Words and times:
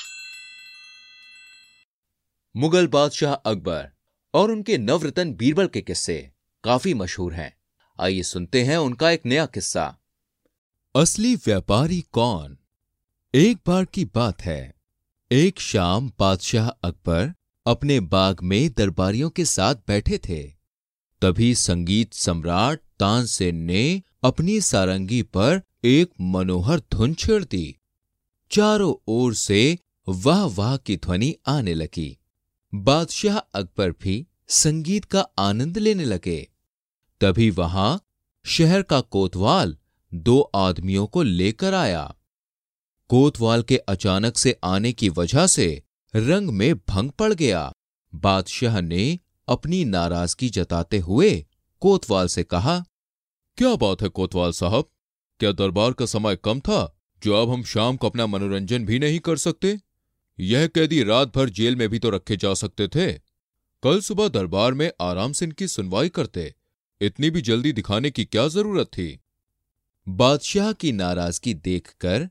मुगल 2.57 2.87
बादशाह 2.87 3.35
अकबर 3.35 3.89
और 4.35 4.51
उनके 4.51 4.79
नवरतन 4.79 5.35
बीरबल 5.35 5.67
के 5.67 5.81
किस्से 5.81 6.31
काफ़ी 6.65 6.95
मशहूर 6.95 7.35
हैं। 7.35 7.57
आइए 8.01 8.23
सुनते 8.23 8.63
हैं 8.63 8.77
उनका 8.77 9.11
एक 9.11 9.23
नया 9.27 9.47
किस्सा। 9.47 9.97
असली 10.97 11.37
व्यापारी 11.37 12.01
कौन? 12.01 12.59
एक 13.35 13.59
बार 13.67 13.85
की 13.85 14.05
बात 14.05 14.43
है। 14.43 14.75
एक 15.33 15.61
शाम 15.61 16.13
बादशाह 16.19 16.69
अकबर 16.69 17.35
अपने 17.67 18.01
बाग 18.01 18.43
में 18.43 18.73
दरबारियों 18.73 19.31
के 19.31 19.45
साथ 19.45 19.75
बैठे 19.75 20.19
थे। 20.19 20.53
तभी 21.23 21.55
संगीत 21.55 22.15
सम्राट 22.15 22.79
तानसेन 22.79 23.57
ने 23.57 24.03
अपनी 24.25 24.61
सारंगी 24.61 25.23
पर 25.23 25.63
एक 25.85 26.11
मनोहर 26.21 26.81
धुन 26.93 27.15
छेड़ 27.15 27.45
दी 27.45 27.77
चारों 28.51 28.95
ओर 29.09 29.35
से 29.35 29.79
वाह 30.09 30.45
वाह 30.45 30.77
की 30.77 30.97
ध्वनि 30.97 31.35
आने 31.47 31.75
लगी। 31.75 32.19
बादशाह 32.75 33.37
अकबर 33.37 33.91
भी 33.91 34.27
संगीत 34.49 35.05
का 35.05 35.21
आनंद 35.39 35.79
लेने 35.79 36.05
लगे। 36.05 36.51
तभी 37.21 37.51
वहाँ 37.51 38.01
शहर 38.47 38.83
का 38.83 39.01
कोतवाल 39.01 39.77
दो 40.15 40.41
आदमियों 40.41 41.07
को 41.07 41.23
लेकर 41.23 41.75
आया। 41.75 42.15
कोतवाल 43.09 43.63
के 43.63 43.77
अचानक 43.77 44.39
से 44.39 44.57
आने 44.65 44.93
की 44.93 45.09
वजह 45.09 45.47
से 45.47 45.83
रंग 46.15 46.51
में 46.51 46.75
भंग 46.79 47.11
पड़ 47.11 47.33
गया। 47.35 47.73
बादशाह 48.15 48.81
ने 48.81 49.19
अपनी 49.49 49.85
नाराज़गी 49.85 50.49
जताते 50.49 50.99
हुए 50.99 51.47
कोतवाल 51.81 52.29
से 52.29 52.43
कहा, 52.43 52.85
क्या 53.59 53.75
बात 53.77 54.03
है 54.03 54.09
कोतवाल 54.09 54.53
साहब? 54.53 54.89
क्या 55.41 55.53
दरबार 55.53 55.93
का 55.93 56.07
समय 56.07 56.37
कम 56.37 56.61
था, 56.61 56.97
जो 57.23 57.35
अब 57.35 57.51
हम 57.51 57.63
शाम 57.65 57.97
को 57.97 58.09
अपना 58.09 58.27
मनोरंजन 58.27 58.85
भी 58.85 58.99
नहीं 58.99 59.19
कर 59.19 59.37
सकते? 59.37 59.79
यह 60.39 60.67
कैदी 60.67 61.03
रात 61.03 61.35
भर 61.37 61.49
जेल 61.49 61.77
में 61.77 61.89
भी 61.89 61.99
तो 61.99 62.11
रखे 62.11 62.37
जा 62.37 62.55
सकते 62.55 62.89
थे। 62.89 63.13
कल 63.83 64.01
सुबह 64.01 64.29
दरबार 64.29 64.75
में 64.75 64.91
आराम 65.01 65.33
से 65.33 65.45
इनकी 65.45 65.69
सुनवाई 65.69 66.09
करते। 66.09 66.55
इतनी 67.01 67.31
भी 67.31 67.41
जल्दी 67.41 67.73
दिखाने 67.73 68.11
की 68.11 68.25
क्या 68.25 68.47
ज़रूरत 68.49 68.87
थी? 68.87 69.19
बादशाह 70.07 70.73
की 70.73 70.93
नाराज़गी 70.93 71.55
देखकर 71.55 72.29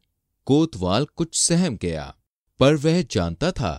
कोतवाल 0.48 1.06
कुछ 1.16 1.36
सहम 1.38 1.78
गया, 1.78 2.14
पर 2.60 2.76
वह 2.76 3.02
जानता 3.02 3.52
था 3.52 3.74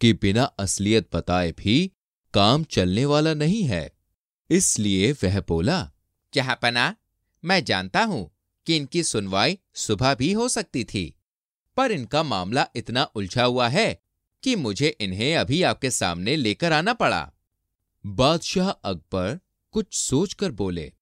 कि 0.00 0.12
बिना 0.12 0.42
असलियत 0.42 1.08
बताए 1.14 1.52
भी 1.52 1.92
काम 2.34 2.64
चलने 2.64 3.04
वाला 3.04 3.34
नहीं 3.34 3.62
है। 3.62 3.90
इसलिए 4.50 5.12
वह 5.12 5.40
बोला 5.40 5.90
जहापना 6.32 6.94
मैं 7.44 7.64
जानता 7.64 8.02
हूँ। 8.04 8.30
कि 8.70 8.76
इनकी 8.76 9.02
सुनवाई 9.02 9.58
सुबह 9.74 10.14
भी 10.14 10.32
हो 10.32 10.48
सकती 10.48 10.82
थी। 10.84 11.02
पर 11.76 11.92
इनका 11.92 12.22
मामला 12.22 12.66
इतना 12.76 13.02
उलझा 13.14 13.44
हुआ 13.44 13.68
है 13.68 14.00
कि 14.42 14.54
मुझे 14.56 14.88
इन्हें 15.00 15.36
अभी 15.36 15.62
आपके 15.62 15.90
सामने 15.90 16.36
लेकर 16.36 16.72
आना 16.72 16.92
पड़ा। 16.92 17.30
बादशाह 18.04 18.68
अकबर 18.68 19.38
कुछ 19.74 19.94
सोचकर 19.94 20.50
बोले, 20.52 20.92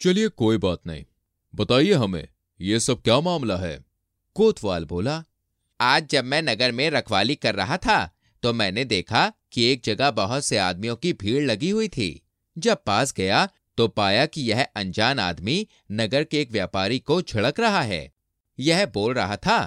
चलिए, 0.00 0.28
कोई 0.28 0.58
बात 0.58 0.86
नहीं। 0.86 1.04
बताइए 1.54 1.92
हमें, 1.92 2.28
ये 2.60 2.80
सब 2.80 3.02
क्या 3.02 3.20
मामला 3.20 3.56
है? 3.56 3.78
कोतवाल 4.36 4.84
बोला, 4.84 5.22
आज 5.80 6.08
जब 6.08 6.24
मैं 6.24 6.42
नगर 6.42 6.72
में 6.72 6.88
रखवाली 6.90 7.34
कर 7.34 7.54
रहा 7.54 7.76
था 7.76 8.04
तो 8.42 8.52
मैंने 8.52 8.84
देखा 8.84 9.32
कि 9.52 9.64
एक 9.64 9.82
जगह 9.84 10.10
बहुत 10.10 10.44
से 10.44 10.56
आदमियों 10.58 10.96
की 10.96 11.12
भीड़ 11.12 11.44
लगी 11.44 11.70
हुई 11.70 11.88
थी। 11.88 12.10
जब 12.58 12.82
पास 12.86 13.12
गया 13.12 13.48
तो 13.78 13.86
पाया 13.88 14.26
कि 14.26 14.42
यह 14.42 14.62
अनजान 14.76 15.18
आदमी 15.18 15.66
नगर 15.92 16.24
के 16.24 16.40
एक 16.40 16.50
व्यापारी 16.52 16.98
को 16.98 17.20
छिड़क 17.22 17.60
रहा 17.60 17.82
है। 17.82 18.10
यह 18.58 18.84
बोल 18.86 19.14
रहा 19.14 19.36
था, 19.36 19.58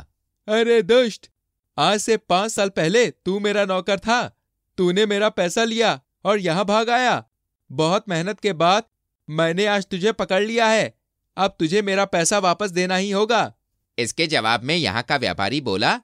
अरे 0.47 0.81
दुष्ट, 0.81 1.29
आज 1.77 1.99
से 1.99 2.17
पाँच 2.17 2.51
साल 2.51 2.69
पहले 2.69 3.09
तू 3.09 3.39
मेरा 3.39 3.65
नौकर 3.65 3.99
था। 3.99 4.21
तूने 4.77 5.05
मेरा 5.05 5.29
पैसा 5.29 5.63
लिया 5.63 5.99
और 6.25 6.39
यहाँ 6.39 6.65
भाग 6.65 6.89
आया। 6.89 7.23
बहुत 7.69 8.09
मेहनत 8.09 8.39
के 8.39 8.53
बाद 8.53 8.83
मैंने 9.29 9.65
आज 9.65 9.85
तुझे 9.85 10.11
पकड़ 10.11 10.41
लिया 10.43 10.67
है। 10.67 10.93
अब 11.37 11.55
तुझे 11.59 11.81
मेरा 11.81 12.05
पैसा 12.05 12.39
वापस 12.39 12.71
देना 12.71 12.95
ही 12.95 13.11
होगा। 13.11 13.51
इसके 13.97 14.27
जवाब 14.27 14.63
में 14.63 14.75
यहाँ 14.75 15.03
का 15.03 15.17
व्यापारी 15.17 15.61
बोला, 15.61 15.99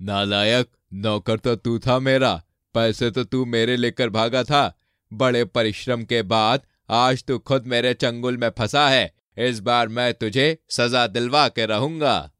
नालायक, 0.00 0.68
नौकर 0.92 1.38
तो 1.38 1.54
तू 1.56 1.78
था 1.78 1.98
मेरा। 1.98 2.34
पैसे 2.74 3.10
तो 3.10 3.24
तू 3.24 3.44
मेरे 3.44 3.76
लेकर 3.76 4.08
भागा 4.10 4.42
था। 4.44 4.78
बड़े 5.12 5.44
परिश्रम 5.44 6.02
के 6.04 6.22
बाद 6.22 6.66
आज 6.88 7.24
तू 7.24 7.38
खुद 7.38 7.66
मेरे 7.66 7.92
चंगुल 7.94 8.36
में 8.36 8.48
फंसा 8.50 8.88
है। 8.88 9.12
इस 9.38 9.58
बार 9.60 9.88
मैं 9.88 10.12
तुझे 10.14 10.58
सजा 10.70 11.06
दिलवा 11.06 11.48
के 11.48 11.66
रहूँगा। 11.66 12.30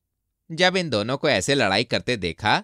जब 0.51 0.77
इन 0.77 0.91
दोनों 0.91 1.17
को 1.17 1.29
ऐसे 1.29 1.55
लड़ाई 1.55 1.84
करते 1.84 2.17
देखा 2.17 2.62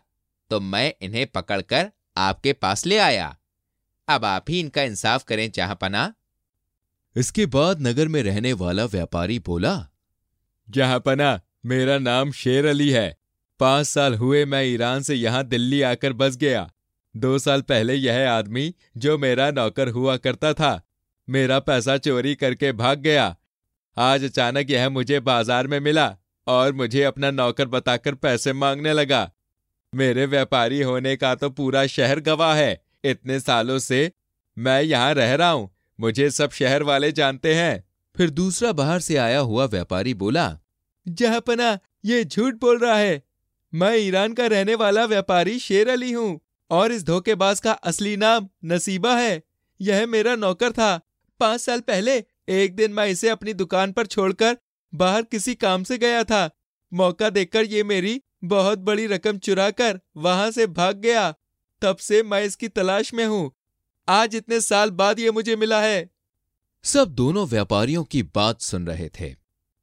तो 0.50 0.60
मैं 0.60 0.92
इन्हें 1.02 1.26
पकड़कर 1.26 1.90
आपके 2.16 2.52
पास 2.52 2.84
ले 2.86 2.98
आया। 2.98 3.36
अब 4.08 4.24
आप 4.24 4.50
ही 4.50 4.60
इनका 4.60 4.82
इंसाफ 4.82 5.24
करें 5.24 5.50
पना 5.74 6.12
इसके 7.16 7.46
बाद 7.46 7.80
नगर 7.80 8.08
में 8.08 8.22
रहने 8.22 8.52
वाला 8.52 8.84
व्यापारी 8.84 9.38
बोला 9.38 9.74
जहांपना 10.68 11.40
मेरा 11.66 11.98
नाम 11.98 12.30
शेर 12.32 12.66
अली 12.66 12.88
है। 12.90 13.16
पाँच 13.60 13.86
साल 13.86 14.14
हुए 14.14 14.44
मैं 14.44 14.62
ईरान 14.64 15.02
से 15.02 15.14
यहाँ 15.14 15.44
दिल्ली 15.44 15.82
आकर 15.82 16.12
बस 16.12 16.36
गया। 16.36 16.70
दो 17.14 17.38
साल 17.38 17.62
पहले 17.62 17.94
यह 17.94 18.30
आदमी 18.30 18.74
जो 18.96 19.18
मेरा 19.18 19.50
नौकर 19.50 19.88
हुआ 19.88 20.16
करता 20.16 20.52
था 20.54 20.72
मेरा 21.28 21.58
पैसा 21.60 21.96
चोरी 21.96 22.34
करके 22.34 22.72
भाग 22.72 22.98
गया। 22.98 23.34
आज 23.96 24.24
अचानक 24.24 24.70
यह 24.70 24.88
मुझे 24.88 25.20
बाज़ार 25.20 25.66
में 25.66 25.78
मिला 25.80 26.14
और 26.46 26.72
मुझे 26.72 27.02
अपना 27.02 27.30
नौकर 27.30 27.66
बताकर 27.68 28.14
पैसे 28.14 28.52
मांगने 28.52 28.92
लगा। 28.92 29.30
मेरे 29.92 30.26
व्यापारी 30.26 30.80
होने 30.82 31.14
का 31.16 31.34
तो 31.34 31.50
पूरा 31.50 31.86
शहर 31.86 32.20
गवाह 32.20 32.54
है। 32.54 32.80
इतने 33.04 33.38
सालों 33.40 33.78
से 33.78 34.10
मैं 34.56 34.80
यहाँ 34.82 35.12
रह 35.14 35.34
रहा 35.34 35.50
हूँ। 35.50 35.70
मुझे 35.98 36.28
सब 36.30 36.50
शहर 36.50 36.82
वाले 36.82 37.10
जानते 37.12 37.54
हैं। 37.54 37.84
फिर 38.16 38.30
दूसरा 38.30 38.72
बाहर 38.72 39.00
से 39.00 39.16
आया 39.16 39.38
हुआ 39.40 39.64
व्यापारी 39.66 40.14
बोला 40.14 40.50
जहापना 41.06 41.78
ये 42.04 42.24
झूठ 42.24 42.54
बोल 42.54 42.78
रहा 42.78 42.96
है। 42.96 43.22
मैं 43.72 43.94
ईरान 43.96 44.32
का 44.34 44.46
रहने 44.46 44.74
वाला 44.74 45.04
व्यापारी 45.04 45.58
शेर 45.58 45.88
अली 45.88 46.10
हूँ 46.12 46.40
और 46.70 46.92
इस 46.92 47.04
धोखेबाज 47.04 47.60
का 47.60 47.72
असली 47.72 48.16
नाम 48.16 48.48
नसीबा 48.64 49.14
है। 49.16 49.42
यह 49.80 50.06
मेरा 50.06 50.34
नौकर 50.36 50.72
था। 50.72 51.00
पाँच 51.40 51.60
साल 51.60 51.80
पहले 51.80 52.24
एक 52.48 52.76
दिन 52.76 52.92
मैं 52.92 53.06
इसे 53.06 53.28
अपनी 53.28 53.52
दुकान 53.52 53.92
पर 53.92 54.06
छोड़कर 54.06 54.56
बाहर 54.94 55.22
किसी 55.22 55.54
काम 55.54 55.84
से 55.84 55.98
गया 55.98 56.24
था। 56.24 56.50
मौका 56.92 57.30
देखकर 57.30 57.64
ये 57.64 57.84
मेरी 57.84 58.22
बहुत 58.44 58.78
बड़ी 58.78 59.06
रकम 59.06 59.38
चुरा 59.38 59.70
कर 59.70 60.00
वहाँ 60.16 60.50
से 60.50 60.66
भाग 60.66 60.96
गया। 60.96 61.34
तब 61.82 61.96
से 61.96 62.22
मैं 62.22 62.42
इसकी 62.42 62.68
तलाश 62.68 63.14
में 63.14 63.26
हूँ। 63.26 63.52
आज 64.08 64.34
इतने 64.36 64.60
साल 64.60 64.90
बाद 64.90 65.18
ये 65.18 65.30
मुझे 65.30 65.56
मिला 65.56 65.80
है। 65.80 66.10
सब 66.84 67.08
दोनों 67.08 67.46
व्यापारियों 67.46 68.04
की 68.04 68.22
बात 68.22 68.60
सुन 68.60 68.86
रहे 68.86 69.08
थे। 69.08 69.34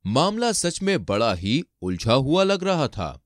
मामला 0.06 0.52
सच 0.52 0.82
में 0.82 1.06
बड़ा 1.06 1.34
ही 1.34 1.64
उलझा 1.82 2.14
हुआ 2.14 2.44
लग 2.44 2.64
रहा 2.64 2.88
था। 2.88 3.22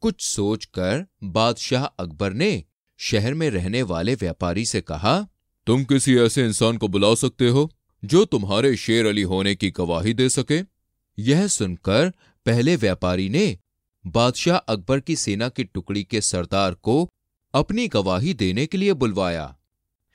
कुछ 0.00 0.20
सोचकर 0.20 1.06
बादशाह 1.24 1.84
अकबर 1.84 2.32
ने 2.32 2.64
शहर 2.98 3.34
में 3.34 3.50
रहने 3.50 3.82
वाले 3.82 4.14
व्यापारी 4.14 4.64
से 4.64 4.80
कहा 4.80 5.26
तुम 5.66 5.84
किसी 5.84 6.16
ऐसे 6.18 6.44
इंसान 6.44 6.76
को 6.76 6.88
बुला 6.88 7.14
सकते 7.14 7.48
हो, 7.48 7.70
जो 8.04 8.24
तुम्हारे 8.24 8.76
शेर 8.76 9.06
अली 9.06 9.22
होने 9.22 9.54
की 9.54 9.70
गवाही 9.70 10.14
दे 10.14 10.28
सके? 10.28 10.60
यह 11.18 11.46
सुनकर 11.46 12.12
पहले 12.46 12.76
व्यापारी 12.76 13.28
ने 13.28 13.58
बादशाह 14.06 14.56
अकबर 14.56 15.00
की 15.00 15.16
सेना 15.16 15.48
की 15.48 15.64
टुकड़ी 15.64 16.04
के 16.04 16.20
सरदार 16.20 16.74
को 16.74 17.10
अपनी 17.54 17.88
गवाही 17.88 18.34
देने 18.34 18.66
के 18.66 18.78
लिए 18.78 18.92
बुलवाया। 18.92 19.56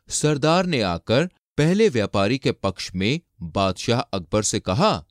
सरदार 0.09 0.66
ने 0.66 0.81
आकर 0.81 1.30
पहले 1.58 1.90
व्यापारी 1.90 2.38
के 2.38 2.52
पक्ष 2.52 2.91
में 2.96 3.19
बादशाह 3.41 4.00
अकबर 4.00 4.44
से 4.44 4.59
कहा, 4.59 5.06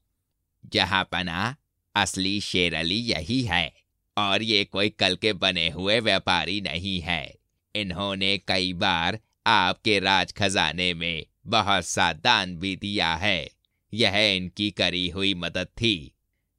जहाँ 0.73 1.09
पना 1.13 1.57
असली 1.95 2.41
शेर 2.41 2.75
अली 2.75 2.95
यही 2.95 3.43
है, 3.43 3.73
और 4.19 4.43
ये 4.43 4.65
कोई 4.65 4.89
कल 4.89 5.17
के 5.17 5.33
बने 5.33 5.69
हुए 5.71 6.01
व्यापारी 6.01 6.61
नहीं 6.61 7.01
है। 7.01 7.35
इन्होंने 7.75 8.39
कई 8.39 8.73
बार 8.73 9.19
आपके 9.47 9.99
राज 9.99 10.33
खजाने 10.33 10.93
में 10.95 11.27
बहुत 11.47 11.85
सा 11.85 12.13
दान 12.13 12.57
भी 12.57 12.77
दिया 12.77 13.15
है। 13.15 13.49
यह 13.93 14.17
इनकी 14.37 14.71
करी 14.71 15.09
हुई 15.09 15.35
मदद 15.35 15.67
थी 15.67 16.13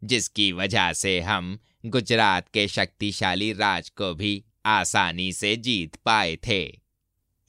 जिसकी 0.04 0.52
वजह 0.52 0.94
से 0.94 1.20
हम 1.20 1.58
गुजरात 1.86 2.48
के 2.50 2.68
शक्तिशाली 2.68 3.54
राज 3.54 3.90
को 3.90 4.14
भी 4.16 4.44
आसानी 4.66 5.32
से 5.34 5.56
जीत 5.56 5.96
पाए 5.96 6.38
थे। 6.48 6.64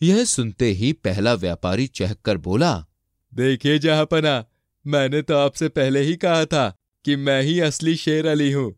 यह 0.03 0.25
सुनते 0.25 0.67
ही 0.67 0.93
पहला 0.93 1.35
व्यापारी 1.35 1.87
चहक 1.87 2.21
कर 2.21 2.37
बोला 2.37 2.75
देखिए 3.33 3.79
जहापना 3.79 4.45
मैंने 4.87 5.23
तो 5.23 5.37
आपसे 5.37 5.69
पहले 5.69 6.01
ही 6.01 6.17
कहा 6.17 6.45
था 6.45 6.69
कि 7.05 7.17
मैं 7.17 7.43
ही 7.43 7.61
असली 7.61 7.97
शेर 7.97 8.27
अली 8.27 8.53
हूँ। 8.53 8.75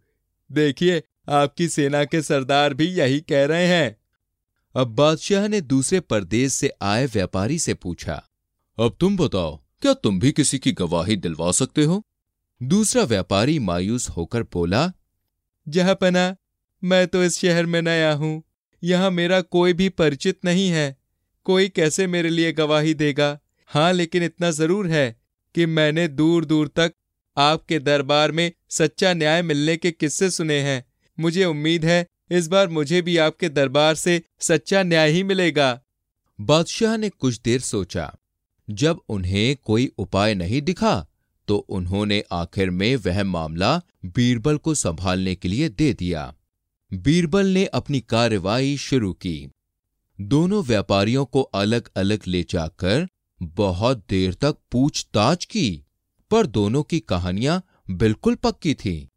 देखिए 0.52 1.02
आपकी 1.28 1.68
सेना 1.68 2.04
के 2.04 2.22
सरदार 2.22 2.74
भी 2.74 2.86
यही 2.86 3.20
कह 3.20 3.44
रहे 3.44 3.66
हैं। 3.66 3.99
अब 4.74 4.88
बादशाह 4.88 5.46
ने 5.48 5.60
दूसरे 5.60 6.00
परदेश 6.00 6.52
से 6.52 6.70
आए 6.82 7.06
व्यापारी 7.06 7.58
से 7.58 7.74
पूछा, 7.74 8.14
अब 8.78 8.96
तुम 9.00 9.16
बताओ, 9.16 9.56
क्या 9.82 9.94
तुम 9.94 10.18
भी 10.20 10.32
किसी 10.32 10.58
की 10.58 10.72
गवाही 10.72 11.16
दिलवा 11.16 11.50
सकते 11.52 11.84
हो? 11.84 12.02
दूसरा 12.60 13.02
व्यापारी 13.04 13.58
मायूस 13.58 14.08
होकर 14.08 14.42
बोला 14.42 14.90
जहापना 15.66 16.36
मैं 16.82 17.06
तो 17.06 17.22
इस 17.24 17.38
शहर 17.38 17.66
में 17.66 17.80
नया 17.82 18.12
हूँ। 18.12 18.42
यहाँ 18.82 19.10
मेरा 19.10 19.40
कोई 19.40 19.72
भी 19.72 19.88
परिचित 19.88 20.38
नहीं 20.44 20.68
है। 20.68 20.96
कोई 21.46 21.68
कैसे 21.68 22.06
मेरे 22.06 22.28
लिए 22.28 22.52
गवाही 22.52 22.94
देगा? 22.94 23.38
हाँ 23.70 23.92
लेकिन 23.92 24.22
इतना 24.22 24.50
ज़रूर 24.50 24.86
है 24.86 25.16
कि 25.54 25.66
मैंने 25.66 26.06
दूर 26.08 26.44
दूर 26.44 26.68
तक 26.68 26.92
आपके 27.36 27.78
दरबार 27.78 28.32
में 28.32 28.50
सच्चा 28.70 29.12
न्याय 29.14 29.42
मिलने 29.42 29.76
के 29.76 29.90
किस्से 29.90 30.30
सुने 30.30 30.58
हैं। 30.60 30.84
मुझे 31.18 31.44
उम्मीद 31.44 31.84
है 31.84 32.06
इस 32.30 32.48
बार 32.48 32.68
मुझे 32.68 33.02
भी 33.02 33.16
आपके 33.16 33.48
दरबार 33.48 33.94
से 33.94 34.22
सच्चा 34.40 34.82
न्याय 34.82 35.10
ही 35.10 35.22
मिलेगा। 35.22 35.80
बादशाह 36.40 36.96
ने 36.96 37.08
कुछ 37.08 37.40
देर 37.40 37.60
सोचा। 37.60 38.12
जब 38.70 39.00
उन्हें 39.08 39.56
कोई 39.56 39.90
उपाय 39.98 40.34
नहीं 40.34 40.62
दिखा 40.62 41.06
तो 41.48 41.56
उन्होंने 41.56 42.22
आखिर 42.32 42.70
में 42.70 42.96
वह 42.96 43.24
मामला 43.24 43.82
बीरबल 44.04 44.56
को 44.56 44.74
संभालने 44.74 45.34
के 45.34 45.48
लिए 45.48 45.68
दे 45.68 45.92
दिया। 45.94 46.34
बीरबल 46.92 47.46
ने 47.46 47.64
अपनी 47.64 48.00
कार्रवाई 48.00 48.76
शुरू 48.76 49.12
की। 49.12 49.50
दोनों 50.20 50.62
व्यापारियों 50.64 51.24
को 51.24 51.42
अलग 51.42 51.88
अलग 51.96 52.20
ले 52.26 52.42
जाकर 52.50 53.08
बहुत 53.42 54.04
देर 54.10 54.34
तक 54.34 54.56
पूछताछ 54.72 55.44
की, 55.44 55.84
पर 56.30 56.46
दोनों 56.46 56.82
की 56.82 57.00
कहानियाँ 57.00 57.62
बिल्कुल 57.90 58.34
पक्की 58.34 58.74
थी। 58.74 59.09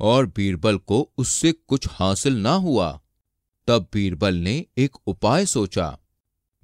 और 0.00 0.26
बीरबल 0.26 0.76
को 0.78 1.10
उससे 1.18 1.52
कुछ 1.52 1.86
हासिल 1.90 2.36
ना 2.36 2.52
हुआ। 2.52 3.00
तब 3.68 3.86
बीरबल 3.92 4.34
ने 4.34 4.64
एक 4.78 4.96
उपाय 5.06 5.46
सोचा। 5.46 5.98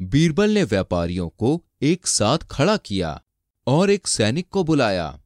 बीरबल 0.00 0.50
ने 0.50 0.64
व्यापारियों 0.64 1.28
को 1.28 1.62
एक 1.82 2.06
साथ 2.06 2.38
खड़ा 2.38 2.76
किया 2.76 3.22
और 3.66 3.90
एक 3.90 4.06
सैनिक 4.06 4.48
को 4.48 4.64
बुलाया। 4.64 5.20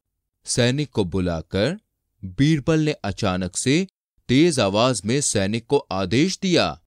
सैनिक 0.45 0.89
को 0.89 1.03
बुलाकर 1.05 1.77
बीरबल 2.25 2.79
ने 2.79 2.91
अचानक 2.91 3.57
से 3.57 3.87
तेज 4.29 4.59
आवाज़ 4.59 5.01
में 5.05 5.21
सैनिक 5.21 5.65
को 5.67 5.77
आदेश 5.77 6.39
दिया, 6.41 6.81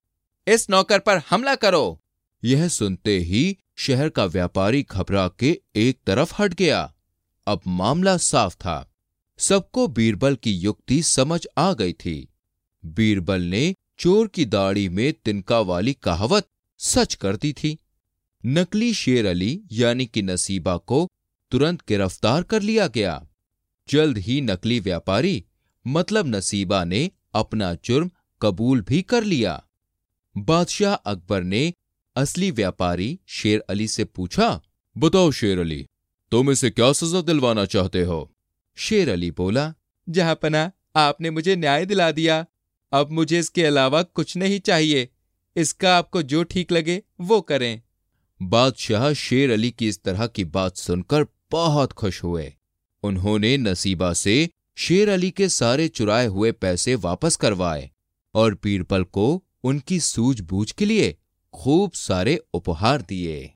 इस 0.47 0.69
नौकर 0.69 0.99
पर 0.99 1.21
हमला 1.29 1.55
करो! 1.55 1.99
यह 2.43 2.67
सुनते 2.67 3.17
ही 3.19 3.57
शहर 3.77 4.09
का 4.09 4.25
व्यापारी 4.25 4.85
घबरा 4.91 5.27
के 5.39 5.61
एक 5.75 5.99
तरफ़ 6.07 6.33
हट 6.41 6.53
गया। 6.53 6.93
अब 7.47 7.61
मामला 7.67 8.17
साफ़ 8.17 8.55
था। 8.55 8.90
सबको 9.41 9.87
बीरबल 9.87 10.35
की 10.35 10.51
युक्ति 10.53 11.01
समझ 11.03 11.45
आ 11.57 11.71
गई 11.73 11.93
थी। 11.93 12.27
बीरबल 12.83 13.41
ने 13.41 13.73
चोर 13.99 14.27
की 14.27 14.45
दाढ़ी 14.45 14.87
में 14.89 15.13
तिनका 15.13 15.59
वाली 15.59 15.93
कहावत 15.93 16.47
सच 16.79 17.13
कर 17.15 17.35
दी 17.35 17.51
थी। 17.53 17.77
नकली 18.43 18.93
शेर 18.93 19.25
अली, 19.25 19.61
यानी 19.71 20.05
कि 20.05 20.21
नसीबा 20.21 20.75
को 20.77 21.07
तुरंत 21.51 21.81
गिरफ़्तार 21.87 22.43
कर 22.43 22.61
लिया 22.61 22.87
गया। 22.87 23.21
जल्द 23.89 24.17
ही 24.17 24.39
नकली 24.41 24.79
व्यापारी 24.79 25.43
मतलब 25.85 26.27
नसीबा 26.27 26.83
ने 26.83 27.09
अपना 27.33 27.73
जुर्म 27.83 28.09
कबूल 28.41 28.81
भी 28.81 29.01
कर 29.01 29.23
लिया। 29.23 29.61
बादशाह 30.35 30.93
अकबर 30.93 31.43
ने 31.43 31.71
असली 32.15 32.51
व्यापारी 32.51 33.19
शेर 33.27 33.63
अली 33.69 33.87
से 33.87 34.05
पूछा, 34.05 34.61
बताओ 34.95 35.31
शेर 35.31 35.59
अली, 35.59 35.85
तुम 36.31 36.51
इसे 36.51 36.69
क्या 36.69 36.91
सजा 36.93 37.21
दिलवाना 37.21 37.65
चाहते 37.65 38.03
हो? 38.03 38.19
शेर 38.75 39.09
अली 39.09 39.31
बोला, 39.31 39.73
जहाँ 40.09 40.35
पना, 40.35 40.71
आपने 40.95 41.29
मुझे 41.29 41.55
न्याय 41.55 41.85
दिला 41.85 42.11
दिया। 42.11 42.45
अब 42.91 43.11
मुझे 43.11 43.39
इसके 43.39 43.65
अलावा 43.65 44.03
कुछ 44.03 44.37
नहीं 44.37 44.59
चाहिए। 44.59 45.09
इसका 45.55 45.97
आपको 45.97 46.21
जो 46.21 46.43
ठीक 46.43 46.71
लगे, 46.71 47.03
वो 47.21 47.41
करें। 47.41 47.81
बादशाह 48.41 49.13
शेर 49.13 49.51
अली 49.51 49.71
की 49.71 49.87
इस 49.87 50.03
तरह 50.03 50.27
की 50.27 50.45
बात 50.45 50.77
सुनकर 50.77 51.25
बहुत 51.51 51.93
खुश 51.93 52.23
हुए। 52.23 52.53
उन्होंने 53.03 53.57
नसीबा 53.57 54.13
से 54.13 54.49
शेर 54.77 55.09
अली 55.09 55.31
के 55.31 55.49
सारे 55.49 55.87
चुराए 55.87 56.27
हुए 56.27 56.51
पैसे 56.51 56.95
वापस 56.95 57.35
करवाए 57.35 57.91
और 58.35 58.55
पीरपल 58.55 59.03
को 59.03 59.43
उनकी 59.63 59.99
सूझबूझ 59.99 60.71
के 60.71 60.85
लिए 60.85 61.17
खूब 61.53 61.91
सारे 61.91 62.39
उपहार 62.53 63.01
दिए। 63.01 63.53